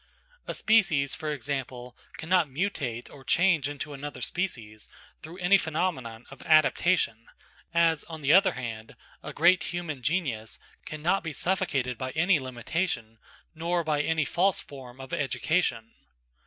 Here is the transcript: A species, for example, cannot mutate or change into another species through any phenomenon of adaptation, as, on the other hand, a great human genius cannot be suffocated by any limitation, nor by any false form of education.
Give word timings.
A 0.47 0.55
species, 0.55 1.13
for 1.13 1.29
example, 1.29 1.95
cannot 2.17 2.47
mutate 2.49 3.07
or 3.11 3.23
change 3.23 3.69
into 3.69 3.93
another 3.93 4.23
species 4.23 4.89
through 5.21 5.37
any 5.37 5.59
phenomenon 5.59 6.25
of 6.31 6.41
adaptation, 6.41 7.27
as, 7.71 8.03
on 8.05 8.23
the 8.23 8.33
other 8.33 8.53
hand, 8.53 8.95
a 9.21 9.31
great 9.31 9.65
human 9.65 10.01
genius 10.01 10.57
cannot 10.85 11.21
be 11.23 11.33
suffocated 11.33 11.99
by 11.99 12.09
any 12.15 12.39
limitation, 12.39 13.19
nor 13.53 13.83
by 13.83 14.01
any 14.01 14.25
false 14.25 14.59
form 14.59 14.99
of 14.99 15.13
education. 15.13 15.91